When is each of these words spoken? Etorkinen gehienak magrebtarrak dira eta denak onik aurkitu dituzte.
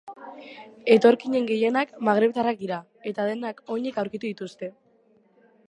Etorkinen 0.93 1.49
gehienak 1.51 1.91
magrebtarrak 2.09 2.59
dira 2.63 2.79
eta 3.13 3.29
denak 3.33 3.61
onik 3.77 4.01
aurkitu 4.05 4.33
dituzte. 4.33 4.75